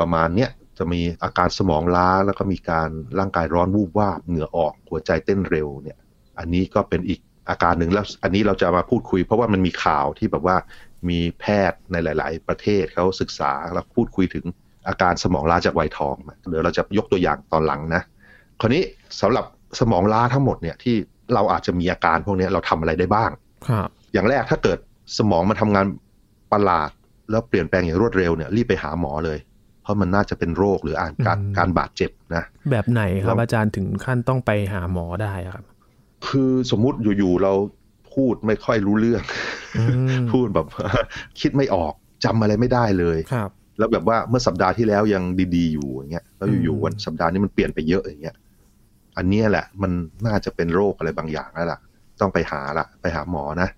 [0.00, 5.98] ประมาณเนี้ยจะมีอาการสมองล้าแล้วก็มีการร่างกายร้อนวูบวาบเหงื่อออกหัวใจเต้นเร็วเนี่ย
[6.38, 10.56] อันนี้ก็เป็นอีกอาการหนึ่งแล้วอันนี้เราจะมาพูดคุย เพราะว่ามันมีข่าวที่แบบว่า
[11.08, 14.44] มีแพทย์ในหลาย ๆ ประเทศเขาศึกษาแล้วพูดคุยถึง
[14.88, 18.02] อาการสมองล้าจากวัยทองมาเดี๋ยวเราจะยกตัวอย่างตอนหลังนะ
[18.60, 18.82] คราวนี้
[19.20, 19.44] สำหรับ
[19.80, 20.96] สมองล้าทั้งหมดเนี่ยที่
[21.34, 23.30] เราอาจจะมีอาการพวกเนี้ยเราทำอะไรได้บ้าง
[23.68, 24.78] ครับอย่างแรกถ้าเกิด
[25.18, 25.86] สมองมันทำงาน
[26.52, 26.90] ประหลาด
[27.30, 29.38] แล้วเปลี่ยนแปลงอย่างรวดเร็วเนี่ยรีบไปหาหมอเลย
[29.82, 35.64] เพราะมันน่าจะเป็นโรคหรืออาการการบาดเจ็บนะแบบไหนครับเราอาจารย์ถึงขั้นต้องไปหาหมอได้อะครับ
[36.28, 37.52] คือสมมุติอยู่ๆเรา
[38.14, 39.22] พูดไม่ค่อยรู้เรื่อง
[39.78, 39.84] อื
[40.22, 40.66] มพูดแบบ
[41.40, 41.92] คิดไม่ออก
[42.24, 45.22] จำอะไรไม่ได้เลยครับ แล้วแบบว่าเมื่อสัปดาห์ที่แล้วยัง
[45.56, 48.36] ดีๆอยู่อย่างเงี้ยแล้วอยู่อืมๆวันสัปดาห์นี้มันเปลี่ยนไปเยอะอย่างเงี้ย
[49.16, 49.92] อันเนี้ยแหละ มัน
[50.26, 51.78] น่าจะเป็นโรคอะไรบางอย่างแล้วล่ะ
[52.20, 53.68] ต้องไปหาละไปหาหมอนะ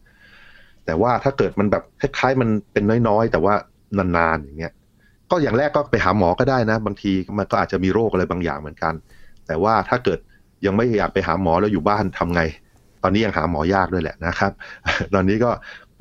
[0.86, 3.54] แต่ว่าถ้าเกิดมันแบบคล้ายๆมันเป็นน้อยๆ แต่ว่า
[3.98, 4.72] นานๆอย่างเงี้ย
[5.30, 8.94] ก็อย่างแรกก็ไปหาหมอก็ได้นะ บางทีมันก็อาจจะมีโรคอะไรบางอย่างเหมือนกัน
[9.46, 10.18] แต่ว่าถ้าเกิด
[10.66, 12.42] ยังไม่อยากไปหาหมอแล้วอยู่บ้านทำไง
[13.02, 14.52] ตอนนี้ยังหาหมอยากด้วยแหละนะครับ
[15.14, 15.50] ตอนนี้ก็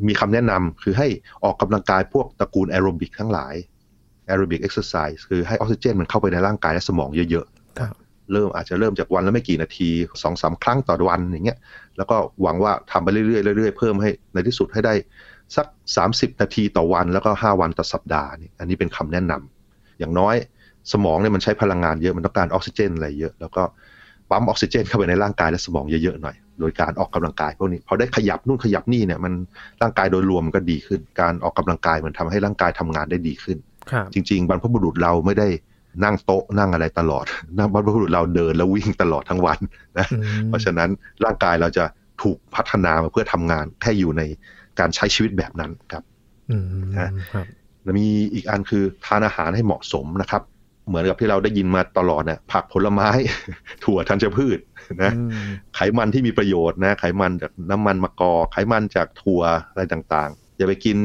[0.07, 1.07] มีคำแนะนำคือให้
[1.43, 3.53] ออกกำลังกายพวกตระกูลแอโรบิกทั้งหลาย
[4.27, 7.45] aerobic exercise คือให้ออกซิเจนมันเข้าไปในร่างกายและสมองเยอะ
[7.79, 9.89] ครับๆเริ่มอาจจะเริ่มจากวันละไม่กี่นาที
[10.23, 11.57] สองสามครั้งต่อวันอย่างเงี้ย
[11.97, 14.93] แล้วก็หวังว่าทำไปเรื่อยๆเรื่อยๆเพิ่มให้ในที่สุดให้ได้
[15.55, 15.67] สัก
[16.03, 20.35] 30 นาทีต่อวันแล้วก็ 5 วันต่อสัปดาห์นี่อันนี้เป็นคำแนะนำอย่างน้อย
[20.93, 23.63] สมองเนี่ยมันใช้พลังงานเยอะมันต้องการออกซิเจนอะไรเยอะ แล้วก็
[24.29, 29.33] ปั๊มออกซิเจนเข้าไปในร่างกายและสมองเยอะๆหน่อย โดยการออกกำลังกายพวกนี้พอได้ขยับนู่นขยับนี่เนี่ยมัน
[29.81, 33.72] ร่างกายโดยรวมมันก็ดีขึ้น การออกกำลังกายมันทำให้ร่างกายทำงานได้ดีขึ้นครับ
[34.13, 35.47] จริง ๆ บรรพบุรุษเราไม่ได้
[36.03, 37.25] นั่งโต๊ะนั่งอะไรตลอด
[37.57, 39.59] นะบรรพบุรุษเราเดินแล้ววิ่งตลอดทั้งวัน
[39.97, 40.89] นะอืมเพราะฉะนั้น
[41.25, 41.85] ร่างกายเราจะ
[42.21, 44.21] ถูกพัฒนามาเพื่อทำงานแค่อยู่ใน
[44.79, 46.03] การใช้ชีวิตแบบนั้นครับ
[46.51, 46.65] อืม
[46.99, 47.45] นะครับ
[47.83, 50.43] แล้วมีอีกอันคือทานอาหารให้เหมาะสมนะครับ
[50.87, 53.09] เหมือนกับที่เราได้ยินมาตลอดเนี่ยผักผลไม้
[53.85, 54.59] ถั่วธัญพืช
[55.03, 59.41] นะอืมไขมันที่มีประโยชน์นะ ไขมันจากน้ำมันมะกอกไขมันจากถั่ว
[59.71, 60.97] อะไรต่างๆ อย่าไปกิน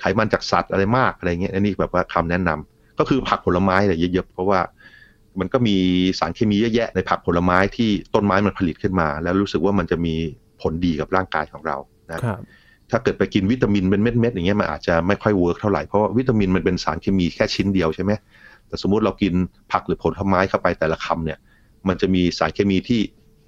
[0.00, 4.60] ไขมันจากสัตว์อะไรมากอะไรเงี้ยอันนี้แบบว่าคำแนะนำก็คือผักผลไม้เนี่ยเยอะๆเพราะว่า
[5.40, 5.76] มันก็มี
[6.18, 10.14] สารเคมีเยอะแยะในผักผลไม้ที่ต้นไม้มันผลิตขึ้นมา แล้วรู้สึกว่ามันจะมี
[10.62, 11.76] ผลดีกับร่างกายของเรา
[12.12, 12.38] นะครับ
[12.90, 18.12] ถ้าเกิดไปกินวิตามินเป็นเม็ดๆอย่างเงี้ยมันอาจจะไม่ค่อย work เท่าไหร่เพราะว่าวิตามินมันเป็นสารเคมีแค่ชิ้นเดียวใช่ไหม
[18.68, 19.32] แต่สมมุติเรากิน
[19.72, 21.38] ผักหรือผลไม้เข้าไปแต่ละคำเนี่ย
[21.88, 23.00] มันจะมีสารเคมีที่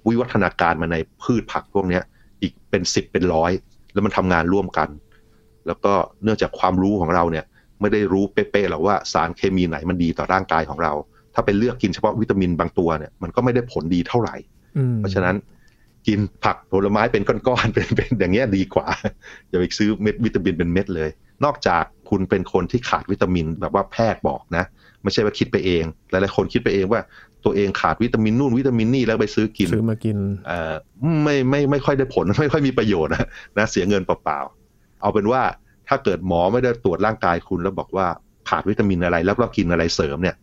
[0.07, 2.03] วิวัฒนาการมาในพืชผักพวกเนี้ย
[2.41, 3.51] อีกเป็นสิบเป็นร้อย
[3.93, 4.89] แล้วมันทำงานร่วมกัน
[5.67, 7.45] แล้วก็เนื่องจากความรู้ของเราเนี่ย
[7.81, 10.93] ไม่ได้รู้เป๊ะๆหรอกว่าสารเคมีไหนมันดีต่อร่างกายของเรา
[11.33, 14.35] ถ้าไปเลือกกินเฉพาะวิตามินบางตัวเนี่ยมันก็ไม่ได้ผลดีเท่าไหร่
[14.77, 15.35] อืมเพราะฉะนั้น
[16.07, 18.87] กินผักผลไม้เป็นก้อนๆเป็นเป็นอย่างเงี้ยดีกว่า
[19.49, 21.09] อย่าไปซื้อเม็ดวิตามินเป็นเม็ดเลย
[21.45, 24.63] นอกจากคุณเป็นคนที่ขาดวิตามินแบบว่าแพทย์บอกนะ
[25.03, 27.01] ไม่ใช่ว่าคิดไปเอง หลายๆคนคิดไปเองว่า
[27.45, 30.73] ตัวเองขาดวิตามินนู่นวิตามินนี่แล้วไปซื้อกินซื้อมากินเอ่อ
[31.23, 33.27] ไม่ไม่ไม่ค่อยได้ผลไม่ค่อยมีประโยชน์นะ
[33.57, 34.56] นะเสียเงินเปล่าๆ
[35.01, 35.41] เอาเป็นว่า
[35.87, 38.07] ถ้าเกิดหมอไม่ได้ตรวจร่างกายคุณแล้วบอกว่า
[38.49, 40.35] ขาดวิตามินอะไร แล้วเรากินอะไรเสริมเนี่ย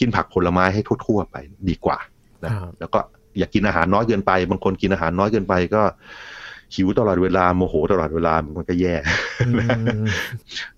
[0.00, 1.36] กินผักผลไม้ให้ทั่วๆไป
[1.68, 1.98] ดีกว่า
[2.44, 3.00] นะครับแล้วก็
[3.38, 5.82] อย่ากินอาหารน้อยเกินไป บางคนกินอาหารน้อยเกินไปก็
[6.74, 8.94] หิวตลอดเวลาโมโหตลอดเวลามันก็แย่
[9.46, 9.50] อื
[10.02, 10.04] ม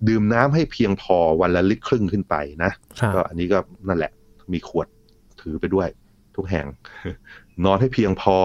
[0.07, 4.11] ดื่มน้ำให้เพียงพอวันละลิตรครึ่งขึ้นไปนะครับก็อันนี้ก็นั่นแหละ
[4.51, 4.87] มีขวด
[5.41, 5.87] ถือไปด้วย
[6.35, 6.65] ทุกแห่ง
[7.65, 8.37] นอนให้เพียงพอ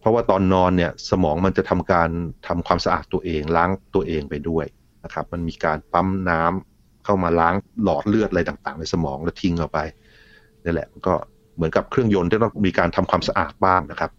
[0.00, 2.08] เพราะว่าตอนนอนเนี่ยสมองมันจะทำการ
[2.46, 4.66] ทำความสะอาดตัวเองล้างตัวเองไปด้วย
[5.04, 9.78] นะครับ มันมีการปั๊มน้ำเข้ามาล้างหลอดเลือดอะไรต่าง ๆ ในสมองแล้วทิ้งออกไป
[10.64, 11.14] นี่แหละก็
[11.56, 14.10] เหมือนกับเครื่องยนต์ที่ต้องมีการทำความสะอาดบ้างนะครับ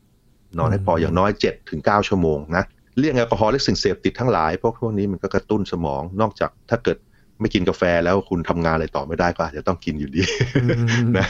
[0.57, 2.63] นอนให้พออย่างน้อยเจ็ดถึงเก้าชั่วโมงนะ
[2.97, 6.97] เลี่ยงแอลกอฮอล์และสิ่งเสพติดทั้งหลายพวกพวกนี้มันก็กระตุ้นสมองนอกจากถ้าเกิด
[7.41, 10.21] ไม่กินกาแฟแล้วคุณทำงานอะไรต่อไม่ได้ก็อาจจะต้องกินอยู่ดี
[10.63, 10.73] อื
[11.03, 11.27] มนะ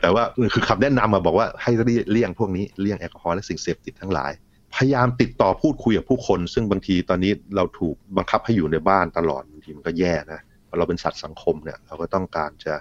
[0.00, 1.70] แต่ว่าคือคำแนะนำมาบอกว่าให้
[2.10, 4.32] เลี่ยงพวกนี้เลี่ยงแอลกอฮอล์และสิ่งเสพติดทั้งหลาย
[4.74, 12.74] พพยายามติดต่อพูดคุยกับผู้คน ซึ่งบางทีตอนนี้เราถูกบังคับให้อยู่ในบ้านตลอดบางทีมันก็แย่นะเพราะเราเป็นสัตว์สังคมเนี่ยเราก็ต้องการจะ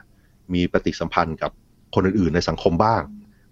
[0.54, 1.52] มีปฏิสัมพันธ์กับ
[1.95, 3.02] คนอื่นๆในสังคมบ้าง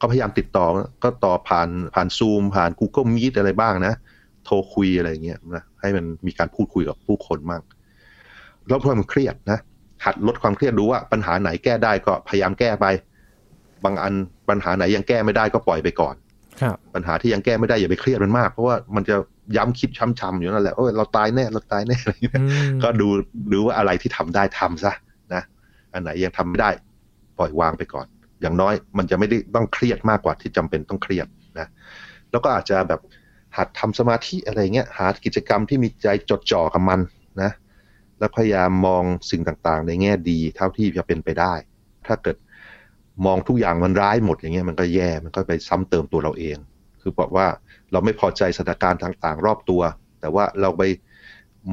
[0.01, 0.65] ก็พยายามติดต่อ
[1.03, 3.93] ก็ต่อผ่านผ่านซูมผ่าน Google Meet อะไรบ้างนะ
[4.45, 7.61] โทรคุยอะไรเงี้ยนะให้มันมีการพูดคุยกับผู้คนมาก
[8.71, 9.59] ลดความเครียดนะ
[10.05, 12.85] หัดลดความเครียดดูว่าปัญหาไหนแก้ได้ก็พยายามแก้ไป
[13.83, 14.13] บางอัน
[14.49, 16.15] ปัญหาไหนยังแก้ไม่ได้ก็ปล่อยไปก่อน
[16.61, 19.15] ครับปัญหาที่ยังแก้ไม่ได้อย่าไปเครียดมันมาก เพราะว่ามันจะ
[19.57, 22.43] ย้ำคิดช้ำๆอยู่นั่นแหละโอ้ยเราตายแน่เราตายแน่อะไรเงี้ยอื
[22.75, 23.07] มก็ดู
[23.51, 24.91] ดูว่าอะไรที่ทำได้ทำซะ
[25.33, 25.41] นะ
[25.93, 26.69] อันไหนยังทำไม่ได้
[27.37, 28.07] ปล่อยวางไปก่อน
[28.41, 31.27] อย่างน้อยมันจะไม่ได้ต้องเครียดมากกว่าที่จำเป็นต้องเครียด
[31.59, 31.67] นะ
[32.31, 33.01] แล้วก็อาจจะแบบ
[33.57, 37.09] หัดทำสมาธิอะไรเงี้ยหากิจกรรมที่มีใจจดจ่อกับมันนะ
[38.21, 41.53] แล้วพยายามมองสิ่งต่างๆ ในแง่ดีเท่าที่จะเป็นไปได้
[42.07, 42.37] ถ้าเกิด
[43.25, 46.57] มองทุกอย่างมันร้ายหมดอย่างเงี้ยมันก็แย่มันก็ไปซ้ำเติมตัวเราเอง
[47.01, 47.47] คือบอกว่า
[47.91, 49.81] เราไม่พอใจสถานการณ์ต่างๆ รอบตัว
[50.21, 50.83] แต่ว่าเราไป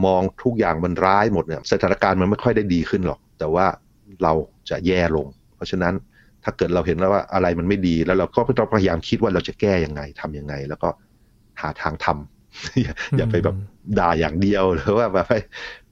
[0.04, 3.66] มองทุกอย่างมันร้ายหมดเนี่ยสถานการณ์มันไม่ค่อยได้ดีขึ้นหรอก แต่ว่า
[4.22, 4.32] เรา
[4.70, 5.94] จะแย่ลง เพราะฉะนั้น
[6.44, 10.88] ถ้าเกิดเราเห็นแล้วว่าอะไรมันไม่ดี แล้วเราก็ต้องพยายามคิดว่าเราจะแก้ยังไงทำยังไง แล้วก็
[11.60, 12.37] หาทางทำอย่า
[13.16, 13.56] อย่าไปแบบ
[13.98, 15.34] ด่าอย่างเดียวหรือว่าแบบไป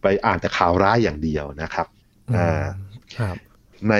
[0.03, 1.87] ไปอ่านแต่ข่าวร้ายอย่างเดียวนะครับ
[2.37, 2.67] อ่า
[3.19, 3.37] ครับ
[3.91, 3.95] ใน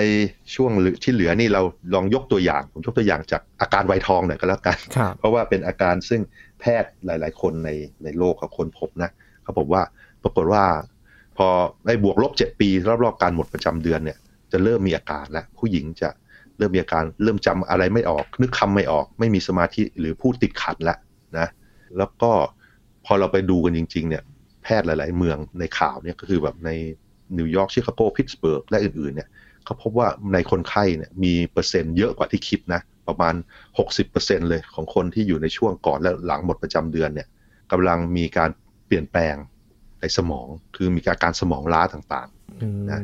[0.55, 0.71] ช่วง
[1.03, 1.61] ที่เหลือนี่เรา
[1.93, 6.21] ลองยกตัวอย่าง ผมยกตัวอย่างจากอาการไวทองหน่อยก็แล้วกันครับเพราะว่าเป็นอาการซึ่ง
[6.59, 7.69] แพทย์หลาย ๆ คนใน
[8.03, 9.09] ในโลกเขาค้นพบนะ
[9.43, 9.81] เขาบอกว่า
[10.23, 10.63] ปรากฏว่า
[11.37, 11.47] พอ
[11.85, 12.69] ไอ้บวกลบเจ็ดปี
[13.03, 14.17] รอบๆการหมดประจำเดือนเนี่ย
[14.51, 16.09] จะเริ่มมีอาการแล้วผู้หญิงจะ
[16.57, 20.97] เริ่มมีอาการเริ่มจำอะไรไม่ออก นึกคำไม่ออก ไม่มีสมาธิหรือพูดติดขัดแล้ว
[21.37, 21.47] นะ
[21.97, 22.31] แล้วก็
[23.07, 24.23] พอเราไปดูกันจริง ๆ เนี่ย
[24.63, 26.69] แพทย์หลาย ๆ เมืองในข่าวเนี่ยก็คือแบบใน
[27.37, 29.29] นิวยอร์กชิคาโกพิตสเบิร์กและอื่น ๆ เนี่ย
[29.65, 33.33] เขาพบว่าในคนไข้เนี่ยมีเปอร์เซ็นต์เยอะกว่าที่คิดนะ ประมาณ
[33.91, 37.27] 60%เลยของคนที่อยู่ในช่วงก่อนและหลังหมดประจำเดือนเนี่ย
[37.71, 38.49] กำลังมีการ
[38.85, 39.35] เปลี่ยนแปลง
[40.01, 42.29] ในสมอง คือมีอาการสมองล้าต่าง
[42.61, 43.01] อืมนะ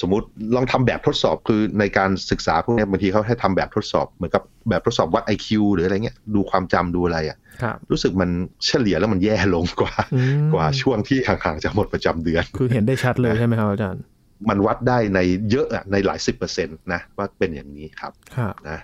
[0.00, 8.30] สมมุติลองทำแบบทดสอบคือในการศึกษาพวกเนี้ยบางทีเขาให้ทำแบบทดสอบเหมือนกับแบบทดสอบวัด IQ หรืออะไรเงี้ยดูความจำดูอะไรอะครับรู้สึกมัน
[8.66, 14.02] เฉลี่ยแล้วมันแย่ลงกว่าอืมกว่าช่วงที่ห่างๆจากหมดประจำเดือน คือเห็นได้ชัดเลยใช่ไหมครับอาจารย์
[14.48, 15.18] มันวัดได้ใน
[15.50, 18.78] เยอะอะในหลายสิบเปอร์เซ็นต์นะว่าเป็นอย่างนี้ครับครับนะ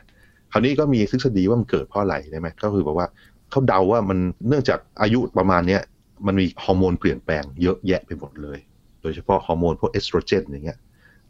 [0.52, 3.08] คราวนี้ก็มีทฤษฎีว่ามันเกิดเพราะอะไรใช่ไหมก็คือบอกว่า
[3.50, 5.82] เขาเดาว่ามันเนื่องจากอายุประมาณเนี้ย
[6.26, 8.58] มันมีฮอร์โมนเปลี่ยนแปลงเยอะแยะไปหมดเลย
[9.02, 10.78] โดยเฉพาะฮอร์โมนพวกเอสโตรเจนอย่างเงี้ย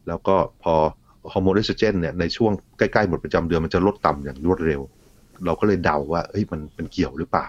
[0.08, 0.74] แล้วก็พอ
[1.32, 4.80] ฮอร์โมนเอสโตรเจนเนี่ยในช่วงใกล้ๆหมดประจำเดือนมันจะลดต่ำอย่างรวดเร็ว
[5.44, 7.46] เราก็เลยเดาว่าเอ้ยมันเป็นเกี่ยวหรือเปล่า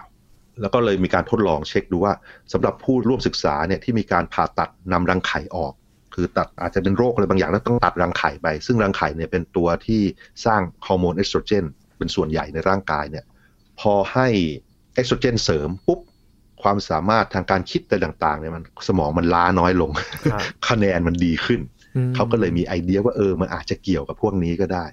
[0.60, 2.14] แล้วก็เลยมีการทดลองเช็คดูว่า
[2.52, 5.72] สำหรับผู้ร่วมศึกษาเนี่ยที่มีการผ่าตัดนำรังไข่ออก
[6.14, 10.02] คือตัดอาจจะเป็นโรคอะไรบางอย่างแล้วต้องตัดรังไข่ไป ซึ่งรังไข่เนี่ยเป็นตัวที่
[10.46, 11.64] สร้างฮอร์โมนเอสโตรเจน
[11.98, 13.24] เป็นส่วนใหญ่ในร่างกายเนี่ย
[13.80, 14.28] พอให้
[14.94, 16.00] เอสโตรเจนเสริมปุ๊บ
[16.62, 19.90] ความสามารถทางการคิดอะไรต่างๆเนี่ยมันสมองมันล้าน้อยลง
[20.32, 21.77] ครับคะแนนมันดีขึ้นอืม
[22.14, 24.84] เขาก็เลยมีไอเดียว่าเออมันอาจจะเกี่ยวกับพวกนี้ก็ได้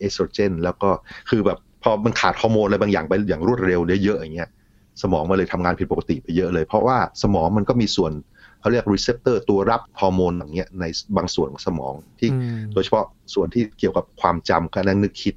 [0.00, 0.90] เอสโตรเจนแล้วก็
[1.30, 4.50] คือแบบพอมันขาดฮอร์โมนอะไรบางอย่างไปอย่างรวดเร็วเยอะๆอย่างเงี้ย
[5.02, 8.12] สมองมันเลยทำงานผิดปกติไปเยอะเลย เพราะว่าสมองมันก็มีส่วน
[8.60, 10.84] เขาเรียก receptor ตัวรับฮอร์โมนอย่างเงี้ยใน
[11.16, 15.34] บางส่วนของสมองที่อืมโดยเฉพาะส่วนที่เกี่ยวกับความจำการนึกคิด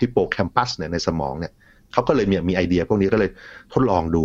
[0.00, 1.52] ฮิปโปแคมปัสเนี่ยในสมองเนี่ย
[1.92, 3.30] เขาก็เลยมีมีไอเดียพวกนี้ก็เลย
[3.72, 4.24] ทดลองดู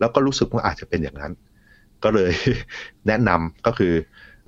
[0.00, 1.32] แล้วก็รู้สึกว่าอาจจะเป็นอย่างนั้น
[2.04, 2.32] ก็เลย
[3.06, 3.92] แนะนำก็คือ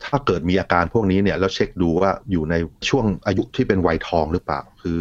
[0.04, 2.54] ถ้าเกิดมีอาการพวกนี้เนี่ยแล้วเช็คดูว่าอยู่ใน
[2.88, 4.98] ช่วงอายุที่เป็นวัยทองหรือเปล่า คือ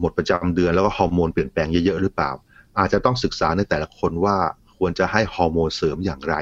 [0.00, 2.30] หมดประจำเดือนแล้วก็ฮอร์โมนเปลี่ยนแปลงเยอะๆหรือเปล่า
[2.78, 4.36] อาจจะต้องศึกษาในแต่ละคนว่า
[4.76, 6.34] ควรจะให้ฮอร์โมนเสริมอย่างไร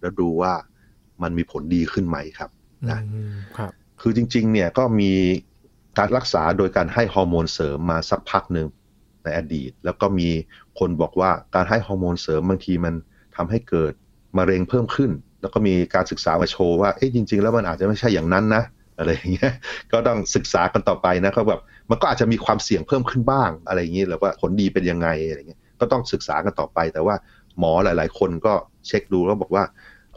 [0.00, 0.52] แล้วดูว่า
[1.22, 2.50] มันมีผลดีขึ้นไหมครับ
[2.90, 5.12] นะอืมครับ คือจริง ๆ เนี่ยก็มี
[5.98, 8.66] การรักษาโดยการให้ฮอร์โมนเสริมมาสักพักหนึ่ง
[9.24, 10.28] ในอดีต แล้วก็มี
[10.78, 12.94] คนบอกว่าการให้ฮอร์โมนเสริมบางทีมัน
[13.36, 13.92] ทำให้เกิด
[14.38, 15.10] มะเร็งเพิ่มขึ้น
[15.42, 18.62] แล้วก็มีการศึกษามาโชว์ว่าเอ๊ะจริง ๆ แล้วมันอาจจะไม่ใช่อย่างนั้นนะ
[18.98, 19.52] อะไรอย่างเงี้ย
[19.92, 27.14] ก็ต้องศึกษากันต่อไปนะเขาแบบมันก็อาจจะมีความเสี่ยงเพิ่มขึ้นบ้างอะไรอย่างนี้แล้วว่าผลดีเป็นยังไงอะไรเงี้ยก็ต้องศึกษากันต่อไป แต่ว่า
[27.58, 28.52] หมอหลาย ๆ คนก็
[28.86, 29.64] เช็คดูแล้วบอกว่า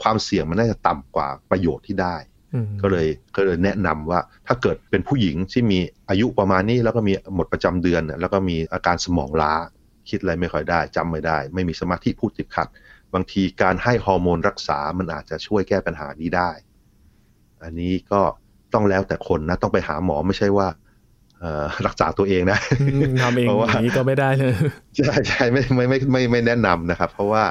[0.01, 2.15] ความเสี่ยงมันน่าจะต่ำกว่าประโยชน์ที่ได้
[2.53, 9.53] อืมก็เลยก็เลยแนะนำว่าถ้าเกิดเป็นผู้หญิงที่มีอายุประมาณนี้แล้วก็มีหมดประจำเดือนน่ะแล้วก็มีอาการสมองล้า
[10.09, 12.67] คิดอะไรไม่ค่อยได้จำไม่ได้ ไม่มีสมาธิพูดติดขัด
[13.15, 16.49] บางทีการให้ฮอร์โมนรักษามันอาจจะช่วยแก้ปัญหานี้ได้
[17.63, 18.21] อันนี้ก็
[18.73, 20.67] ต้องแล้วแต่คนนะต้องไปหาหมอไม่ใช่ว่า
[21.39, 24.54] เอ่อรักษาตัวเองนะอืมทำเองเพราะว่าอย่างนี้ก็ไม่ได้เลย
[24.97, 27.43] ใช่ใช่ไม่ไม่ไม่ไม่ไม่แนะนำนะครับ เพราะว่า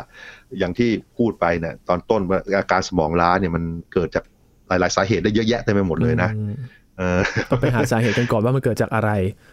[0.59, 4.24] อย่างที่พูดไปเนี่ยตอนต้นว่าอาการสมองล้าเนี่ยมันเกิดจาก
[4.68, 6.53] หลาย ๆ สาเหตุได้เยอะแยะเต็มไปหมดเลยนะอืม
[6.98, 9.11] เออต้องไปหาสาเหตุกันก่อนว่ามันเกิดจากอะไร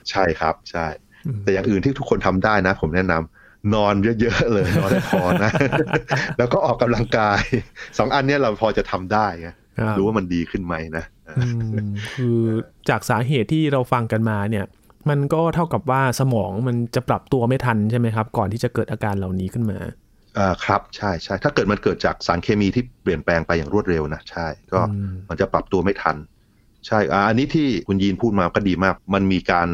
[0.09, 0.85] ใช่ครับ ใช่
[1.25, 3.13] อืมแต่อย่างอื่นที่ทุกคนทำได้นะ ผมแนะน
[3.73, 5.51] นอนเยอะๆเลยนอนให้พอนะ
[6.37, 7.41] แล้วก็ออกกำลังกาย
[7.97, 11.05] สองอันเนี้ยเราพอจะทำได้ไงครับรู้ว่ามันดีขึ้นไหมนะ
[11.37, 11.47] อื
[11.83, 12.37] มคือ
[12.89, 14.65] จากสาเหตุที่เราฟังกันมาเนี่ย
[15.09, 19.77] มันก็เท่ากับว่าสมองมันจะปรับตัวไม่ทันใช่ไหมครับ ก่อนที่จะเกิดอาการเหล่านี้ขึ้นมา
[20.37, 26.15] อ่าครับใช่ใช่ถ้าเกิดมันเกิดจากสารเคมีที่เปลี่ยนแปลงไปอย่างรวดเร็วนะใช่ ก็อืมมันจะปรับตัวไม่ทัน
[26.87, 29.69] ใช่อ่าอันนี้ที่คุณยีนพูดมาก็ดีมาก มันมีการ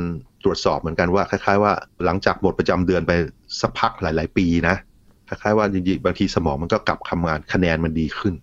[0.48, 1.72] ตรวจสอบเหมือนกันว่าคล้ายๆว่า
[2.06, 3.12] หลังจากหมดประจำเดือนไป
[3.62, 4.76] สักพักหลาย ๆ ปีนะ
[5.28, 8.34] คล้ายๆว่าจริงๆบางทีสมองมันก็กลับทำงานคะแนนมันดีขึ้น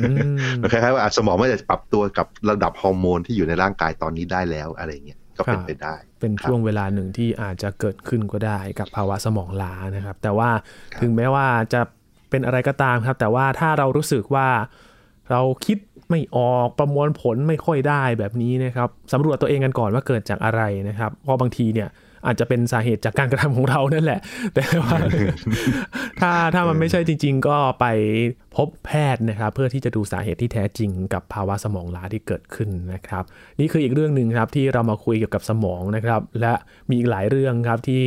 [0.00, 10.50] อืมมันคล้ายๆว่าอะสมองไม่ได้ปรับตัวกับระดับฮอร์โมนที่อยู่ในร่างกายตอนนี้ได้แล้วอะไรเงี้ยก็เป็นไปได้ เป็นช่วงเวลาหนึ่งที่อาจจะเกิดขึ้นก็ได้กับภาวะสมองล้านะครับ แต่ว่า
[10.92, 11.80] ครับถึงแม้ว่าจะ
[12.30, 14.48] เป็นอะไรก็ตามครับ แต่ว่าถ้าเรารู้สึกว่า
[15.30, 15.78] เราคิด
[16.10, 21.90] ไม่ออกประมวลผลไม่ค่อยได้แบบนี้นะครับสำรวจตัวเองกันก่อนว่าเกิดจากอะไรนะครับเพราะบางทีเนี่ย
[22.26, 24.20] อาจจะเป็นสาเหตุจากการกระทำของเรานั่นแหละ
[24.54, 24.98] แต่ว่า
[26.20, 27.86] ถ้าถ้ามันไม่ใช่จริง ๆ ก็ไป
[28.56, 33.24] พบแพทย์นะครับ เพื่อที่จะดูสาเหตุที่แท้จริงกับภาวะสมองล้าที่เกิดขึ้นนะครับ
[33.60, 36.52] นี่คืออีกเรื่องหนึ่งครับที่เรามาคุยเกี่ยวกับสมองนะครับ และ
[36.88, 38.04] มีอีกหลายเรื่องครับที่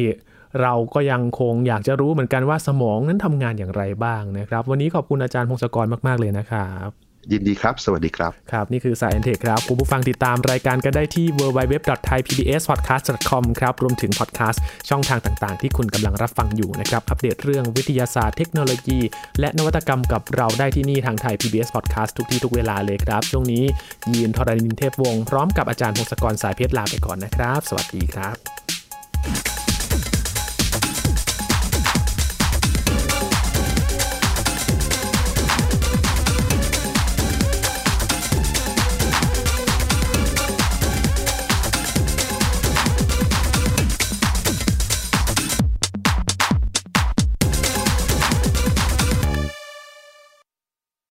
[0.62, 9.60] เราก็ยังคงอยากจะรู้เหมือนกันว่าสมองนั้นทำงานอย่างไรบ้างนะครับ วันนี้ขอบคุณอาจารย์พงศกรมาก ๆ เลยนะครับ ยินดีครับ สวัสดีครับ ครับ นี่คือสาย e n t e c h ครับ
[9.68, 19.00] คุณผู้ฟังติดตามรายการกันได้ที่ www.thaipbspodcast.com ครับ รวมถึงพอดแคสต์ช่องทางต่างๆ ที่คุณกำลังรับฟังอยู่นะครับ อัปเดตเรื่องวิทยาศาสตร์เทคโนโลยี
[19.40, 23.64] และนวัตกรรมกับเราได้ที่นี่ทางไทย PBS Podcast ทุกที่ทุกเวลาเลยครับ ช่วงนี้
[24.12, 29.57] ยีนทรณินเทพวงศ์พร้อมกับอาจารย์พงศกรสายเพชรลาไปก่อนนะครับ สวัสดีครับ